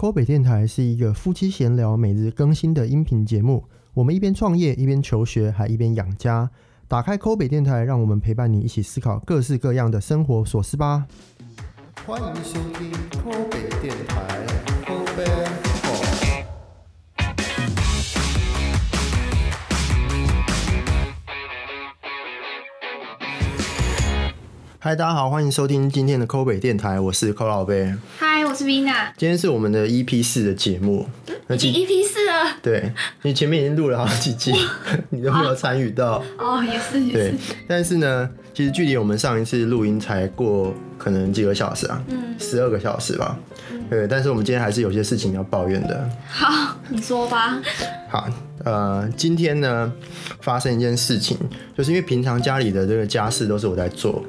[0.00, 3.64] 抠北电台是一个夫妻闲聊、每日更新的音频节目。
[3.94, 6.48] 我们一边创业，一边求学，还一边养家。
[6.86, 11.04] 打开抠北电台，让我们陪伴你一起思考各式各样的生活琐事吧。
[12.06, 14.46] 欢迎收听抠北电台，
[14.86, 15.24] 抠北
[15.82, 15.88] 抠。
[24.78, 27.92] 嗨，大家好，欢迎收听今天的抠北电台，我是抠老贝。
[28.58, 29.12] 是 Vina。
[29.16, 31.06] 今天是我们的 EP 四的节目，
[31.46, 32.56] 那已经 EP 四了。
[32.60, 34.52] 对，你前面已经录了好几集，
[35.10, 36.20] 你都没有参与到。
[36.36, 37.36] 哦，也是也对是。，
[37.68, 43.38] 但是呢，其实距离我们上一次录音才过可能几个小时啊，嗯，十二个小时吧。
[43.88, 46.10] 对，但是我们今天还是有些事情要抱怨的。
[46.28, 47.60] 好，你说吧。
[48.08, 48.28] 好，
[48.64, 49.92] 呃，今天呢
[50.40, 51.38] 发生一件事情，
[51.76, 54.22] 就是因为平常家里的这个家事都是我在做，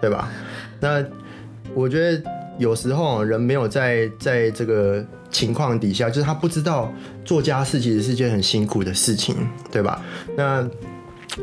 [0.00, 0.30] 对吧？
[0.80, 1.04] 那
[1.74, 2.22] 我觉得
[2.58, 6.92] 有时候人没有在在这个情况底下，就是他不知道
[7.24, 9.34] 做家事其实是件很辛苦的事情，
[9.70, 10.02] 对吧？
[10.36, 10.68] 那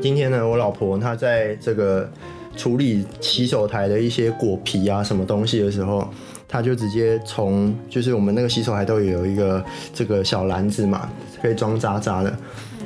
[0.01, 2.09] 今天呢，我老婆她在这个
[2.57, 6.05] 处理洗手台的一些果皮啊什么东西的时候，
[6.49, 11.09] 她就直接从就是我们那个洗手台都有一个这个小篮子嘛，
[11.41, 12.37] 可以装渣渣的，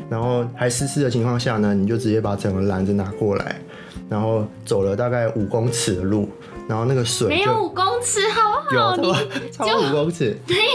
[0.08, 3.60] 然后还湿湿的情况下呢，你就直接把整个篮子拿过来，
[4.08, 6.30] 然后走了大概五公尺的路，
[6.70, 8.96] 然后那个水没有五公尺，好不好？
[8.96, 10.68] 有超过你超过五公尺，没有你，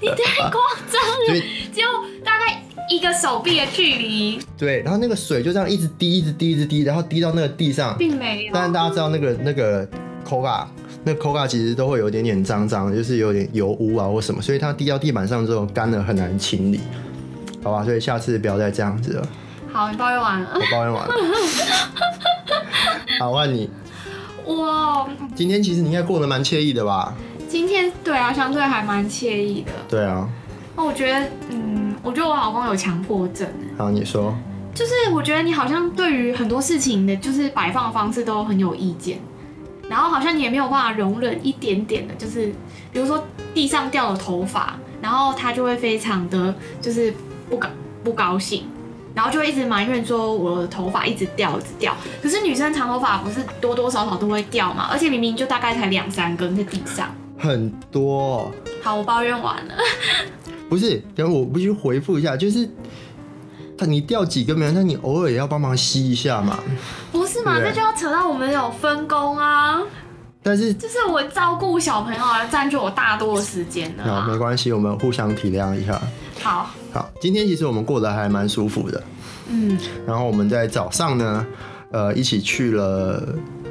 [0.00, 0.58] 你太夸
[0.90, 1.42] 张了所以，
[1.74, 1.88] 只有
[2.24, 8.50] 大概一个手臂的距离，对，然后那个水就这样一直滴，一直滴，一直滴，然后滴到那个地上，并没有。
[8.54, 9.86] 但是大家知道那个那个
[10.26, 10.64] Coca，
[11.04, 16.80] 那 Coca 其实都会有一点点脏脏，就是有点油污啊或什么，所以它滴到地板上之后干了很难清理，
[17.62, 17.84] 好吧？
[17.84, 19.28] 所以下次不要再这样子了。
[19.70, 20.60] 好，你抱怨完了我。
[20.72, 21.14] 抱怨完了，
[23.20, 23.68] 好，换你。
[24.44, 27.14] 我今天其实你应该过得蛮惬意的吧？
[27.48, 29.72] 今天对啊，相对还蛮惬意的。
[29.88, 30.28] 对啊，
[30.76, 33.48] 那我觉得，嗯，我觉得我老公有强迫症。
[33.76, 34.34] 好，你说。
[34.72, 39.18] 就是我觉得你好像对于很多事情的，就是摆放方式都很有意见，
[39.88, 42.46] 然后好像你也没有办法容忍一点点的，就是
[42.92, 43.22] 比如说
[43.52, 47.12] 地上掉了头发，然后他就会非常的就是
[47.50, 47.68] 不高
[48.04, 48.62] 不高兴，
[49.14, 51.96] 然后就会一直埋怨说我的头发一直掉一直掉。
[52.22, 57.14] 可是女生长头发不是多多少少都会掉嘛，而且明明就大概才两三根在地上。
[57.38, 58.50] 很多，
[58.82, 59.74] 好，我抱怨完了。
[60.68, 62.68] 不是，等我必须回复一下，就是。
[63.78, 66.58] 他你掉几根没有，那你偶尔也要帮忙吸一下嘛。
[67.10, 67.58] 不是嘛？
[67.58, 69.80] 对这就要扯到我们有分工啊，
[70.42, 74.26] 但是就是我照顾小朋友啊，占据我大多的时间的好，啊。
[74.28, 75.98] 没关系，我们互相体谅一下。
[76.42, 79.02] 好，好，今天其实我们过得还蛮舒服的。
[79.48, 81.46] 嗯，然后我们在早上呢，
[81.90, 83.22] 呃，一起去了，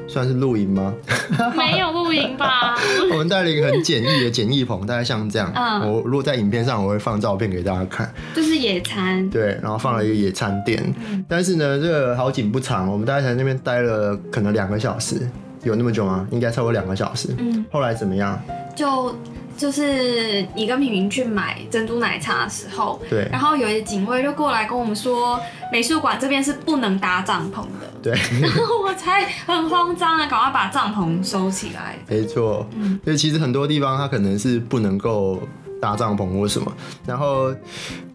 [0.08, 0.94] 算是露营吗？
[1.56, 2.76] 没有露营吧？
[3.12, 5.52] 我们带了一个很简易的简易棚，大概像这样。
[5.56, 8.12] 嗯我如果在影片上，我会放照片给大家看。
[8.36, 9.30] 就是野餐。
[9.30, 10.82] 对，然后放了一个野餐垫。
[11.10, 15.16] 嗯但是呢，这个好景不长，我们大概在那边待了可能两个小时，
[15.64, 16.28] 有那么久吗？
[16.32, 17.30] 应该超过两个小时。
[17.38, 18.42] 嗯，后来怎么样？
[18.76, 19.14] 就
[19.60, 25.38] 就是你跟平平去买珍珠奶茶的时候，对然后有一个警卫就过来跟我们说，
[25.70, 27.92] 美术馆这边是不能搭帐篷的。
[28.02, 31.98] 对，然后我才很慌张啊，赶快把帐篷收起来。
[32.08, 32.66] 没错。
[32.74, 35.38] 嗯所以其实很多地方它可能是不能够
[35.82, 36.72] 搭帐篷或什么，
[37.06, 37.54] 然后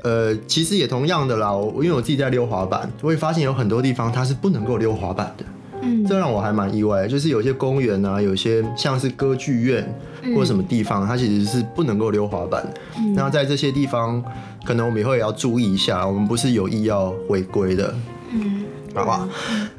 [0.02, 1.52] 呃，其实也同样的啦。
[1.52, 5.44] 我因为我自己在溜滑板，我也发现有很多地方它是不能够溜滑板的。
[5.84, 9.86] 嗯这让我还蛮意外，就是有些公园啊，有些像是歌剧院
[10.34, 12.80] 或者什么地方，它其实是不能够溜滑板的。
[13.14, 14.22] 那在这些地方，
[14.64, 17.94] 可能我们以后也要注意一下，我们不是有意要违规的，
[18.32, 18.64] 嗯，
[18.94, 19.28] 好不好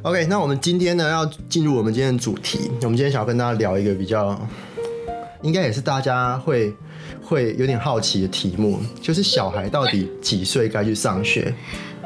[0.03, 4.39] ？OK，那我们今天呢要进入我们今天的主题，我们今天想要跟大家聊一个比较，
[5.41, 6.73] 应该也是大家会
[7.23, 11.53] 会有点好奇的题目，就是小孩到底几岁该去上学？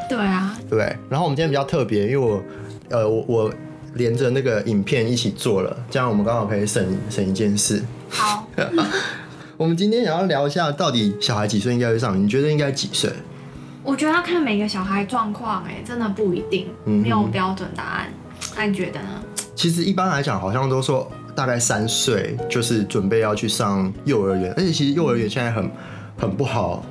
[0.09, 0.95] 对啊，对？
[1.09, 2.41] 然后我们今天比较特别，因为我
[2.89, 3.53] 呃我我
[3.95, 7.83] 连着那个影片一起做了，这样我们刚好可以省省一件事。
[8.09, 8.47] 好，
[9.57, 12.21] 我们今天想要聊一下，到底小孩几岁应该会上？
[12.21, 13.11] 你觉得应该几岁？
[13.83, 18.13] 我觉得要看每个小孩状况，哎，真的不一定，没有标准答案。
[18.55, 19.07] 那你觉得呢？
[19.55, 25.71] 其实一般来讲，好像都说大概三岁就是准备要去上幼儿园，而且其实幼儿园现在很
[26.17, 26.85] 很不好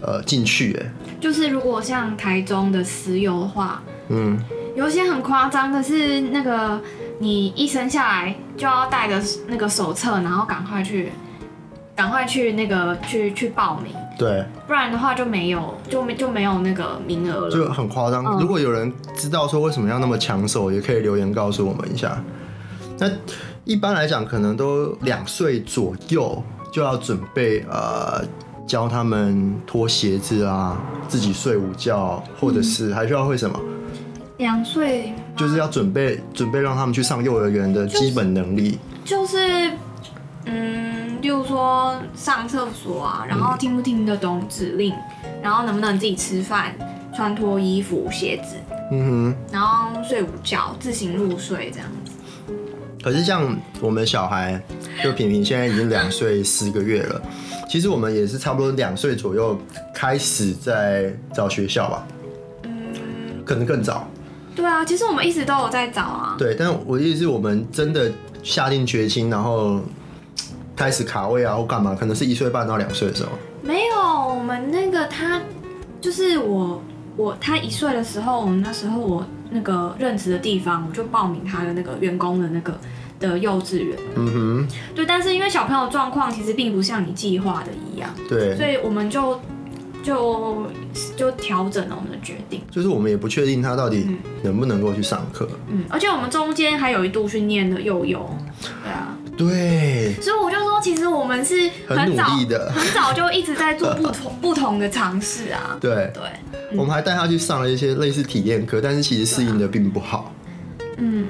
[0.00, 4.38] 呃进去，哎，就是如果像台中的石油的话，嗯，
[4.74, 6.80] 有些很夸张的是，那个
[7.18, 11.12] 你一生下来就要带着那个手册，然后赶快去，
[11.94, 17.68] 赶快去那个去去报名，对，不然的话就没有就没就没有那个名额了就。
[17.70, 18.24] 很夸张。
[18.24, 22.22] 嗯如果有人知道说为什么要那么抢手，也可以留言告诉我们一下。
[22.98, 23.10] 那
[23.64, 26.42] 一般来讲，可能都两岁左右
[26.72, 28.24] 就要准备呃
[28.66, 33.58] 教他们脱鞋子啊，自己睡午觉，或者是还需要会什么，
[34.38, 38.78] 两岁就是要准备准备让他们去上幼儿园的基本能力。
[39.04, 39.70] 就是，
[40.46, 44.92] 嗯，例如说上厕所啊，然后听不听得懂指令，
[45.42, 46.74] 然后能不能自己吃饭、
[47.14, 48.56] 穿脱衣服、鞋子，
[48.90, 52.12] 嗯哼然后睡午觉、自行入睡这样子。
[53.02, 54.60] 可是像我们小孩，
[55.02, 57.20] 就平平现在已经两岁四个月了，
[57.68, 59.58] 其实我们也是差不多两岁左右
[59.92, 62.06] 开始在找学校吧，
[62.62, 62.72] 嗯，
[63.44, 64.08] 可能更早。
[64.54, 66.36] 对啊，其实我们一直都有在找啊。
[66.38, 68.10] 对，但我的意思是我们真的
[68.42, 69.80] 下定决心，然后
[70.76, 73.30] 开始卡位啊或干嘛，可能是一岁半到两岁的时候。
[73.62, 75.40] 没有，我们那个他
[76.00, 76.82] 就是我
[77.16, 82.78] 我他一岁的时候，我们那时候我那个任职的地方，我就报名他的那个员工的那个
[83.20, 83.96] 的幼稚园。
[84.16, 89.40] 嗯哼对，但是因为小朋友状况其实并不像你计划的一样，哼，对，所以我们就
[90.02, 90.66] 就
[91.16, 92.60] 就调整了我们的决定。
[92.70, 95.48] 就是我们也不确定他到底嗯能不能够去上课。
[95.68, 98.28] 嗯，而且我们中间还有一度去念的幼幼，
[98.60, 105.76] 对啊，对，所以我就说，其实我们是很努早力的很早就一直在做不同不同的尝试啊。
[105.80, 106.22] 对，对，
[106.76, 110.32] 我们还带他去上了一些类似体验课，但是其实适应的并不好。
[110.98, 111.26] 嗯，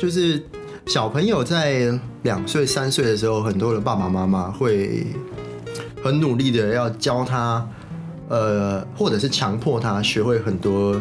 [0.00, 0.42] 就是
[0.86, 5.06] 小朋友在两岁、三岁的时候，很多的爸爸妈妈会
[6.02, 7.66] 很努力的要教他，
[8.30, 10.98] 呃，或者是强迫他学会很多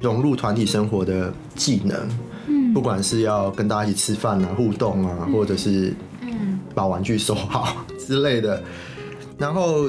[0.00, 1.96] 融入团体生活的技能。
[2.48, 8.60] 嗯不管是要跟大家一起吃饭啊、互动啊，或者是嗯把玩具收好之类的。
[9.38, 9.88] 然后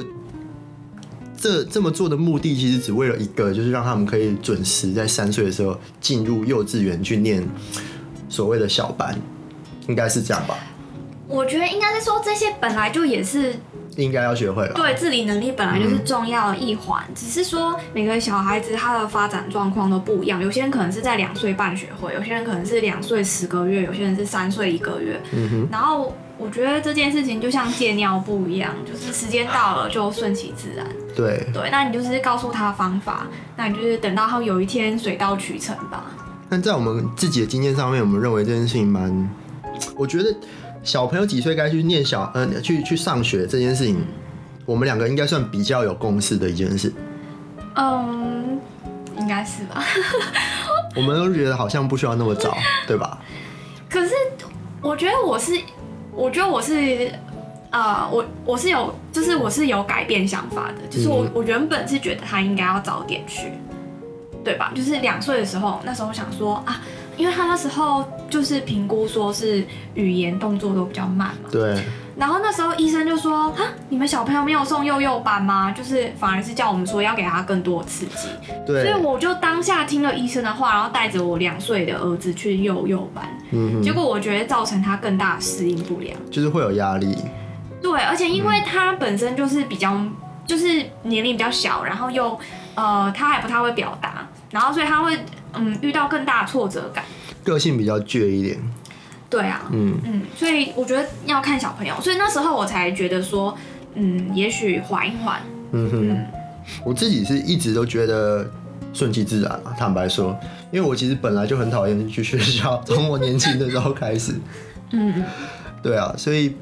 [1.36, 7.44] 这这么做的目的，其实只为了一个，就是让他们可以准时在三岁的时候进入幼稚园去念
[8.28, 9.20] 所谓的小班，
[9.88, 10.56] 应该是这样吧？
[11.26, 13.56] 我觉得应该是说这些本来就也是
[13.96, 14.74] 应该要学会了。
[14.74, 25.20] 对自理能力本来就是重要的一环，只是说每个小孩子他的发展状况都不一样，有些人可能是在两岁半学会，有些人可能是两岁十个月，有些人是三岁一个月。
[25.32, 30.86] 嗯哼，然后我觉得这件事情就像戒尿布一样，就是时间到了就顺其自然。
[31.14, 33.26] 对，对，那你就是告诉他方法，
[33.56, 36.04] 那你就是等到他有一天水到渠成吧。
[36.48, 39.30] 但在我们自己的经验上面，我们认为这件事情蛮，
[39.96, 40.32] 我觉得
[40.86, 43.96] 小朋友几岁该去念小呃去去上学这件事情，
[44.64, 46.92] 我们两个应该算比较有共识的一件事。
[47.74, 48.60] 嗯，
[49.18, 49.84] 应该是吧。
[50.94, 52.56] 我们都觉得好像不需要那么早，
[52.86, 53.18] 对吧？
[53.90, 54.12] 可是
[54.80, 55.60] 我觉得我是，
[56.12, 57.12] 我觉得我是，
[57.70, 63.50] 呃，我我是有，就是我是有改变想法的，就是我、嗯我原本是觉得他应该要早点去，
[64.44, 64.72] 对吧？
[64.72, 66.80] 就是两岁的时候，那时候想说啊，
[67.16, 69.64] 因为他那时候就是评估说是
[69.94, 71.82] 语言动作都比较慢嘛，对，
[72.16, 73.58] 然后那时候医生就说啊，
[73.88, 75.70] 你们小朋友没有送幼幼班吗？
[75.70, 78.28] 就是反而是叫我们说要给他更多刺激，
[78.66, 83.24] 对所以，我就当下听了医生的话，然后带着我两岁的儿子去幼幼班。
[83.52, 86.16] 嗯，结果我觉得造成他更大的适应不良。
[86.30, 87.16] 就是会有压力，
[87.80, 89.96] 对，而且因为他本身就是比较，
[90.44, 92.38] 就是年龄比较小，然后又
[92.74, 95.16] 呃他还不太会表达，然后所以他会
[95.54, 97.04] 嗯遇到更大的挫折感。
[97.46, 98.58] 个性比较倔一点，
[99.30, 103.56] 对啊，嗯，嗯，所以我觉得要看小朋友，所以那时候我才觉得说，
[103.94, 105.40] 嗯，也许缓一缓，
[105.70, 106.26] 嗯哼，嗯。
[106.84, 108.44] 我自己是一直都觉得
[108.92, 110.36] 顺其自然嘛，坦白说，
[110.72, 114.32] 因为我其实本来就很讨厌去学校， 从我年轻的时候开始，
[114.90, 115.24] 嗯嗯。
[115.82, 116.56] 对啊，所以，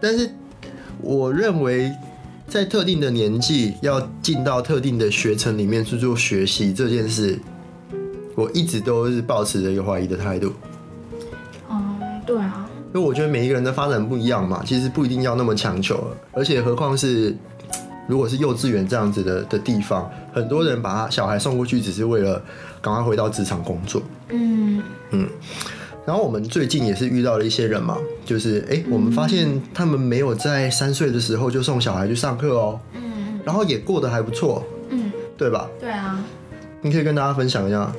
[0.00, 0.30] 但是
[1.00, 1.90] 我认为。
[2.48, 7.36] 在特定的年纪要进到特定的学程里面去做学习这件事，
[8.36, 10.52] 我一直都是保持着一个怀疑的态度。
[11.68, 17.34] 嗯，对啊，因为我觉得每一个人的发展不一样嘛，其实不一定要那么强求，而且何况是
[18.06, 22.40] 如果是幼稚园这样子的的地方，很多人把他小孩送过去只是为了
[22.80, 24.00] 赶快回到职场工作。
[24.28, 25.28] 嗯嗯
[26.04, 35.68] 然后我们最近也是遇到了一些人嘛，就是哎、诶我们发现他们没有在三岁的时候就送小孩去上课哦，嗯然后也过得还不错，嗯，对吧？
[35.80, 36.22] 对啊。
[36.82, 37.92] 你可以跟大家分享一下。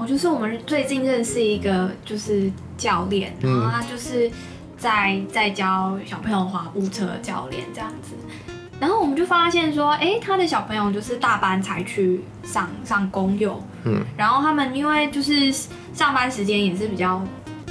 [0.00, 4.30] 我就是我们最近认识一个就是教练，然嗯后他就是
[4.78, 8.14] 在在教小朋友滑步车教练这样子，
[8.80, 15.52] 然后我们就发现说，哎、他的小朋友就是大班才去上上公幼，嗯，然后他们因为就是
[15.92, 17.22] 上班时间也是比较。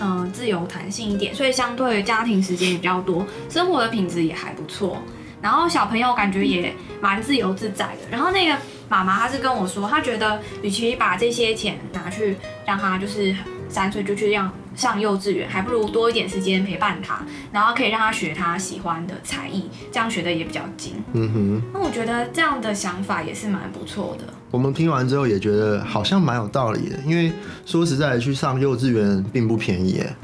[0.01, 4.98] 嗯，自由弹性一点，所以相对家庭时间也比较多，生活的品质也还不错。
[5.41, 8.09] 然后小朋友感觉也蛮自由自在的。
[8.09, 8.55] 然后那个
[8.89, 13.34] 妈妈她是跟我说，她觉得与其把这些钱拿去让他就是
[13.69, 20.93] 三岁就去让上幼稚园，还不如多一点时间陪伴他，然后可以让他学他喜欢的才艺，这样学的也比较精。
[21.13, 24.25] 嗯哼，那我觉得这样的想法也是蛮不错的。
[24.51, 27.31] 我们听完之后也觉得好像蛮有道理的，因为
[27.65, 30.15] 说实在的，去上幼稚园并不便宜耶，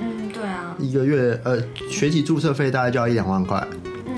[0.00, 3.64] 嗯，对啊，一个月呃学籍注册费大概就要一两万块，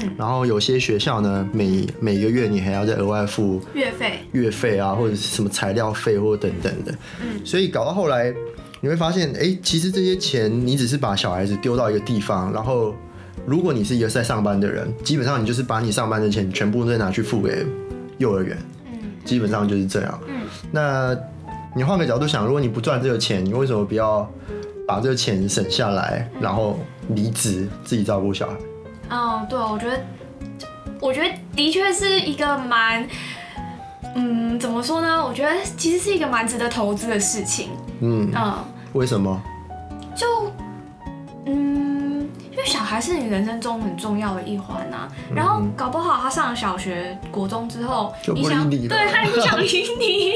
[0.01, 7.45] 嗯，然后有些学校呢每每个月你还要再额外付月费，月费啊，或者是什么材料费或等等的，嗯。
[7.45, 8.33] 所以搞到后来
[8.81, 12.95] 你会发现，哎、其实这些钱你只是把小孩子丢到一个地方，然后
[13.47, 17.67] 如果你是一个在上班的人，基本上你就是把你上班的钱全部都拿去付给
[18.19, 18.99] 幼儿园，嗯。
[19.25, 20.21] 基本上就是这样。
[20.29, 20.43] 嗯。
[20.71, 21.17] 那
[21.77, 24.29] 你换个角度想，如果你不赚这个钱，你为什么不要
[24.87, 26.79] 把这个钱省下来，然后
[27.11, 28.55] 离职自己照顾小孩？
[29.11, 30.01] 哦，对，我觉得，
[31.01, 33.07] 我觉得的确是一个蛮，
[34.15, 35.25] 嗯，怎么说呢？
[35.25, 37.71] 我觉得其实是一个蛮值得投资的事情。
[38.01, 39.41] 嗯，嗯，为什么？
[40.15, 40.27] 就，
[41.47, 45.09] 嗯，因为小孩是你人生中很重要的一环啊。
[45.35, 49.65] 然后搞不好他上了小学、国中之后，就不你想，理你了对他也不想理
[49.99, 50.33] 你。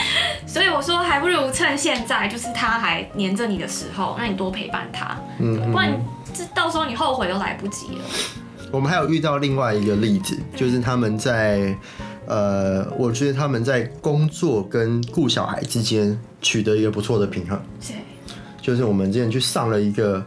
[0.46, 5.92] 所以我说，还不如趁现在，就是他还黏着你的时候，让你多陪伴他，嗯，不然
[6.36, 8.04] 这到时候你后悔都来不及了。
[8.72, 11.76] 我们还有遇到另外一个例子，就是他们在，
[12.26, 17.58] 呃，我觉得他们在工作跟顾小孩之间取得一个不错的平衡。
[17.80, 17.94] 谁？
[18.60, 20.24] 就是我们之前去上了一个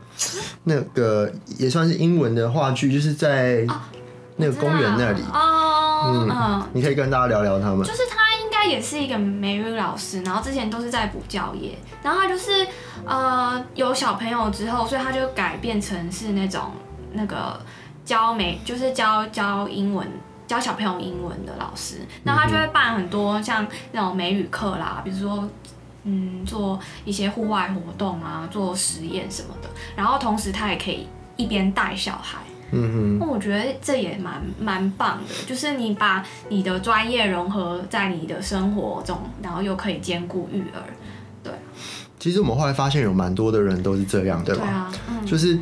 [0.63, 3.67] 那个也算是英文的话剧，就是在
[4.37, 5.21] 那个公园那里。
[5.33, 7.85] 哦，嗯，你可以跟大家聊聊他们
[8.69, 12.67] 也是一个美语老师，然后之前都是在补教业，然后他就是
[13.05, 16.71] 呃有小朋友之后，所以他就改变成是那种
[17.13, 17.59] 那个
[18.05, 20.07] 教美，就是教教英文。
[20.49, 25.47] 教小朋友英文的老师，那他就会办很多像那种美语课啦，比如说，
[26.05, 32.39] 嗯，做一些户外活动啊，做实验什么的，然后同时他也可以一边带小孩，
[32.71, 40.83] 嗯那我觉得这也蛮蛮棒的，就是你把你的专业融合在你的生活中，然后又可以兼顾育儿。
[41.43, 41.53] 对，
[42.19, 44.61] 其实我们后来发现有蛮多的人都是这样，对吧？
[44.61, 45.57] 对啊，嗯，就是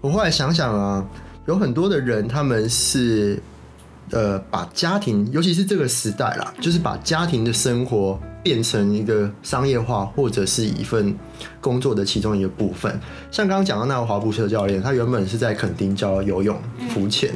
[0.00, 1.04] 我后来想想啊，
[1.46, 3.42] 有很多的人他们是
[4.10, 11.14] 呃把家庭，尤其是这个时代啦，就是把家庭的生活变成一个商业化，或者是一份
[11.60, 12.90] 工作的其中一个部分。
[13.30, 16.56] 像刚刚讲到那个滑步车教练，他原本是在垦丁教游泳、
[16.88, 17.32] 浮潜，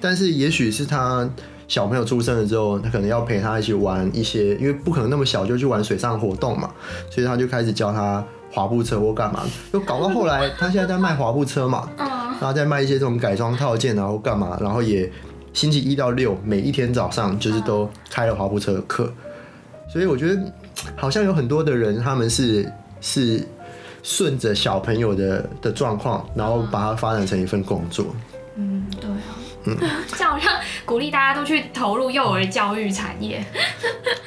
[0.00, 1.28] 但是也许是他。
[1.68, 6.70] 小朋友出生了之后，他可能要陪他一起玩一些，因为不可能那么小就去玩水上活动嘛，
[7.10, 15.10] 所以他就开始教他滑步车或干嘛，就搞到后来，他现在在卖滑步车嘛，嗯然后在卖一些这种改装套件然后干嘛，然后也
[15.52, 19.12] 星期一到六每一天早上就是都开了滑步车的课，
[19.88, 20.52] 所以我觉得
[20.96, 23.46] 好像有很多的人他们是是
[24.02, 28.14] 顺着小朋友的的状况，然后把它发展成一份工作。
[28.56, 30.52] 嗯，对啊， 这样好像
[30.84, 33.44] 鼓励大家都去投入幼儿教育产业。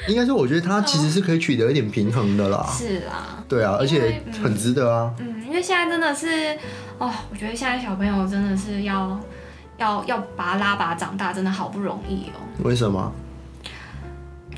[0.08, 2.66] 应该说，我觉得它其实是可以取得一点平衡的啦。
[2.70, 5.12] 是啊，对啊，而且嗯很值得啊。
[5.18, 6.56] 嗯，因为现在真的是，
[6.98, 9.18] 哦，我觉得现在小朋友真的是要
[9.78, 12.40] 要要把他拉拔长大，真的好不容易哦。
[12.64, 13.12] 为什么？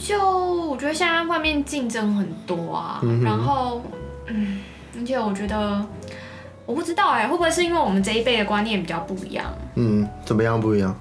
[0.04, 3.80] 就我觉得现在外面竞争很多啊，嗯然后
[4.26, 4.60] 嗯，
[4.98, 5.84] 而且我觉得
[6.66, 9.46] 我不知道哎、会不会是因为我们这一辈的观念比较不一样？
[9.76, 10.94] 嗯，怎么样不一样？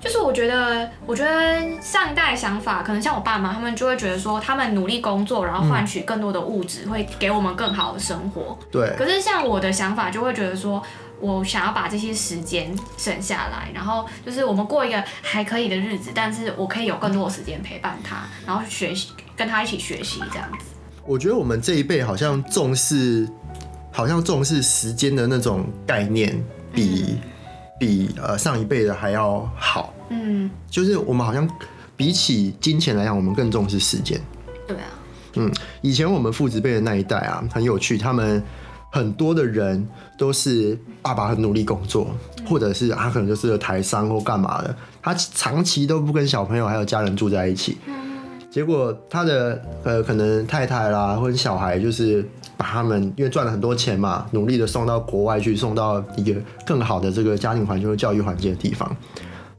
[0.00, 8.58] 就是我觉得，我觉得上一代的想法，可能像我爸妈，他们就会觉得说，他们努力工作，然后换取更多的物质，会给我们更好的生活。
[8.68, 10.82] 对，可是像我的想法，就会觉得说，
[11.22, 20.66] 我想要把这些时间省下来，然后就是我们过一个还可以的日子，但是我可以有更多的时间陪伴他，然后学习，跟他一起学习这样子。
[21.06, 23.28] 我觉得我们这一辈好像重视，
[23.92, 27.18] 好像重视时间的那种概念比，
[27.78, 29.94] 比呃上一辈的还要好。
[30.08, 31.48] 嗯，就是我们好像
[31.96, 34.20] 比起金钱来讲，我们更重视时间。
[34.66, 34.90] 对啊，
[35.34, 35.52] 嗯，
[35.82, 38.42] 以前我们父子辈的那一代啊，很有趣，他们
[38.92, 42.14] 很多的人都是爸爸很努力工作，
[42.46, 47.78] 或者是他可能就是台商或干嘛的，他长期都不跟小朋友还有家人住在一起。
[48.50, 52.22] 结果他的呃可能太太啦或者小孩就是
[52.54, 58.94] 把他们因为赚了很多钱嘛，努力的送到国外去，送到一个更好的这个家庭环境和教育环境的地方。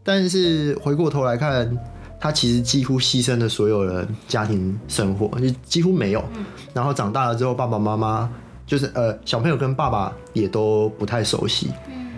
[0.04, 1.76] 但是回过头来看，
[2.20, 6.24] 他其实几乎牺牲了所有的家庭生活，就几乎没有。
[6.72, 8.30] 然后长大了之后，爸爸妈妈
[8.66, 11.72] 就是呃小朋友跟爸爸也都不太熟悉。
[11.88, 12.12] 嗯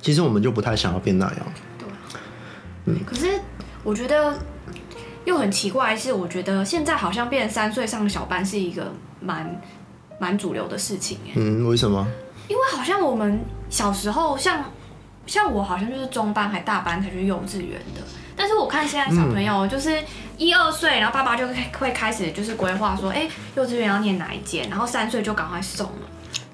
[0.00, 1.46] 其实我们就不太想要变那样。
[2.86, 3.38] 对可是
[3.84, 4.38] 我觉得
[5.26, 9.60] 又很奇怪是，我觉得现在好像变成三岁上小班是一个蛮
[10.18, 12.06] 蛮主流的事情哎，嗯，为什么？
[12.48, 14.64] 因为好像我们小时候像
[15.26, 18.00] 像我好像就是中班还大班才去幼稚园的，
[18.70, 19.98] 看现在小朋友就是
[20.38, 25.92] 一二岁，然后爸爸就会会开始就是规划说，哎、幼稚园要念哪一间，然后三岁就赶快送了。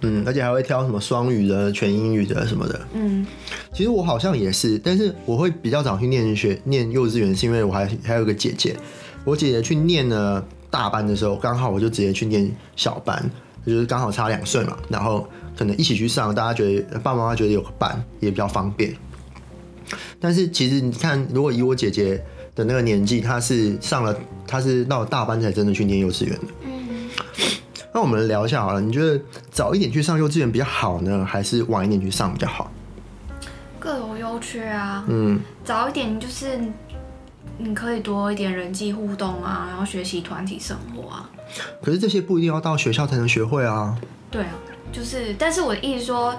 [0.03, 2.81] 嗯，而且还会挑什么双语的、全英语的什么的。
[2.93, 3.27] 嗯
[3.73, 8.77] 其实我好像也是，但是我会比较早去念学念幼稚园，是因为我还还有个姐姐，
[9.25, 13.31] 我姐姐去念了大班的时候，刚好我就直接去念小班，
[13.67, 18.95] 就是刚好差两岁嘛，然后可能一起去上，大家觉得爸爸妈妈觉得有个伴也比较方便。
[20.21, 22.23] 但是其实你看，如果以我姐姐
[22.55, 24.17] 的那个年纪，她是上了，
[24.47, 26.47] 她是到了大班才真的去念幼稚园的。
[26.65, 27.09] 嗯，
[27.95, 32.71] 那我们聊一下好了，你觉得早一点去上幼稚园比较好呢，还是晚一点去上比较好？
[33.79, 35.05] 各有优缺啊。
[35.07, 36.59] 嗯，早一点就是
[37.59, 41.31] 你可以多一点人际互动啊，然后学习团体生活啊。
[41.81, 43.97] 可是这些不一定要到学校才能学会啊。
[44.31, 44.51] 对啊，
[44.93, 46.35] 就是，但是我的意思说，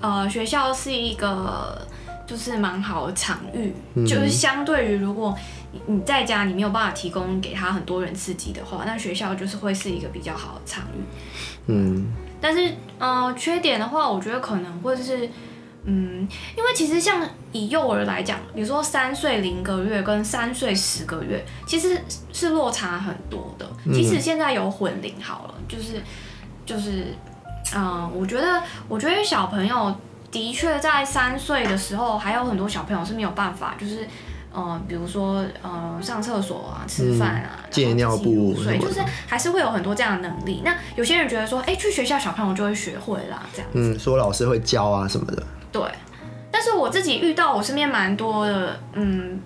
[0.00, 1.86] 呃，学校是一个
[2.30, 5.36] 就是蛮好的场域，嗯就是相对于如果
[5.72, 11.02] 你你在家你没有办法提供给他很多人刺激的话，那学校就是会是一个比较好的场域。
[11.66, 12.06] 嗯
[12.40, 15.28] 但是，呃，缺点的话，我觉得可能会是，
[15.82, 22.00] 嗯，因为其实像以幼儿来讲，比如说三岁零个月跟三岁十个月，其实
[22.32, 23.68] 是落差很多的。
[23.92, 26.00] 即使现在有混龄好了，就是
[26.64, 27.12] 就是，
[27.74, 29.94] 嗯、我觉得，我觉得小朋友
[30.30, 34.06] 的确在三岁的时候，还有很多小朋友是没有办法，就是。
[34.52, 40.62] 呃，比如说，呃，上厕所啊，吃饭啊，然后戒尿布什么的睡就是还是会有很多这样的能力。
[40.64, 45.40] 那有些人觉得说，哎、去学校小朋友就会学会啦，这样嗯，说老师会教啊什么的。
[45.70, 45.80] 对。
[46.50, 49.40] 但是我自己遇到我身边蛮多的，嗯，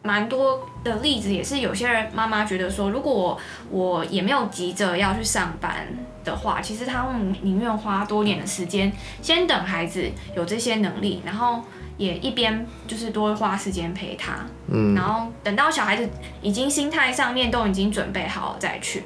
[0.00, 5.86] 蛮多的例子，也是有些人妈妈觉得说，如果我我也没有急着要去上班
[6.24, 11.62] 的话，其实他们宁愿花多点的时间，先等孩子有这些能力，然后
[11.96, 16.08] 也一边就是多花时间陪他，嗯然后等到小孩子
[16.40, 19.04] 已经心态上面都已经准备好了再去。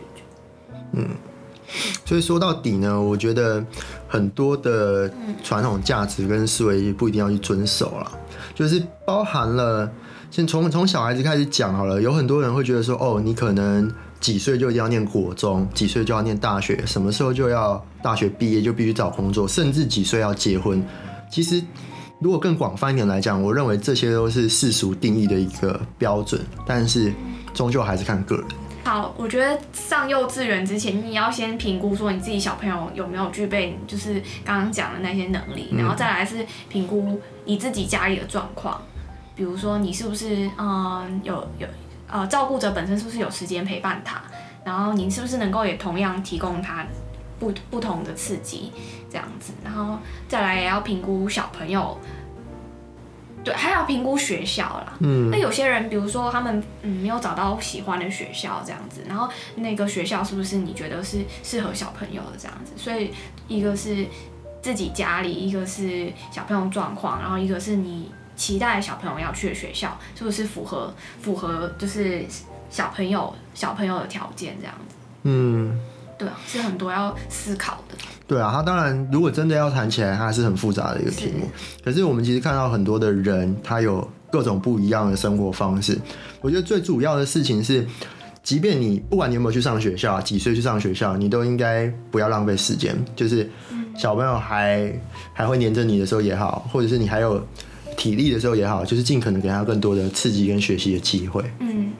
[0.92, 1.08] 嗯
[2.04, 3.64] 所以说到底呢，我觉得
[4.06, 5.10] 很多的
[5.42, 8.12] 传统价值跟思维不一定要去遵守了，
[8.54, 9.90] 就是包含了
[10.34, 20.84] 先从从小孩子开始讲好了，有很多人会觉得说，哦，你可能几岁就一定要念国中，几岁就要念大学，什么时候就要大学毕业就必须找工作，甚至几岁要结婚。
[21.30, 21.62] 其实
[22.18, 27.12] 如果更广泛一点来讲，我认为这些都是世俗定义的一个标准，但是
[27.54, 28.44] 终究还是看个人。
[28.82, 38.82] 好，我觉得上幼稚园之前，你要先评估说你自己小朋友有没有具备，就是刚刚讲的那些能力，然后再来是评估你自己家里的状况，
[39.34, 41.66] 比如说你是不是嗯有有
[42.08, 44.22] 呃照顾者本身是不是有时间陪伴他，
[44.64, 46.84] 然后你是不是能够也同样提供他
[47.38, 48.72] 不不同的刺激
[49.10, 51.98] 这样子，然后再来也要评估小朋友。
[53.42, 54.94] 对，还要评估学校啦。
[55.00, 62.72] 嗯那有些人，比如说他们嗯没有找到喜欢的学校这样子，然后那个学校是不是你觉得是适合小朋友的这样子？
[62.74, 63.12] 所以
[63.46, 64.06] 一个是
[64.62, 72.24] 自己家里，一个是小朋友状况，然后一个是你期待小朋友要去的学校是不是符合符合就是
[72.70, 74.94] 小朋友小朋友的条件这样子？
[75.24, 75.78] 嗯。
[76.16, 77.96] 对啊，是很多要思考的。
[78.24, 81.50] 对啊，他当然，如果真的要谈起来，它还是很复杂的一个题目。
[81.84, 85.98] 可是我们其实看到很多的人，他有各种不一样的生活方式。
[86.40, 87.84] 我觉得最主要的事情是，
[88.44, 92.96] 即便你不管你有没有去上学校，几岁去上学校，你都应该不要浪费时间。
[93.16, 93.50] 就是
[93.98, 94.92] 小朋友还
[95.32, 97.44] 还会黏着你的时候也好，或者是你还有
[97.96, 101.92] 体力的时候也好，就是尽可能给他更多的刺激跟学习的机会，嗯，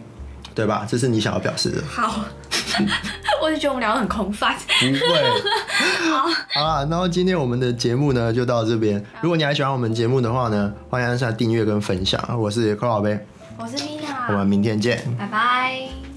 [0.55, 0.87] 对吧？
[0.89, 1.83] 这是你想要表示的。
[1.87, 2.25] 好，
[3.43, 4.55] 我就觉得我们聊得很空泛。
[4.81, 5.25] 不会。
[6.55, 9.05] 好啦，然后今天我们的节目呢就到这边。
[9.21, 12.21] 如果你还喜欢我们节目的话呢，欢迎按下订阅跟分享。
[12.39, 13.19] 我是寇老贝，
[13.59, 15.03] 我是米我娜，们明天见。
[15.19, 16.14] 拜拜。